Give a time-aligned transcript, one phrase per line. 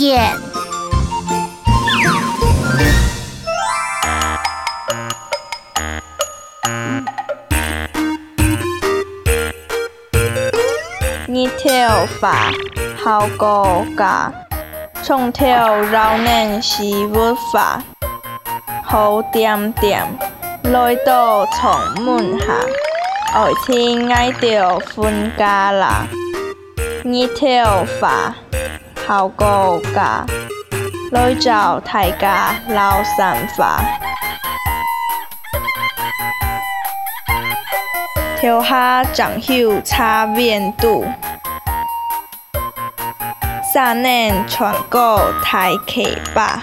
[0.00, 12.38] อีเทลฝา
[13.00, 13.44] เฮาโก
[14.00, 14.18] กา
[15.06, 17.26] ช่องเทลราวแมนชีวุ
[29.08, 30.22] 好高架，
[31.12, 33.80] 来找大家捞散发。
[38.38, 41.06] 跳下长袖擦面肚，
[43.72, 46.60] 三年全国太奇葩。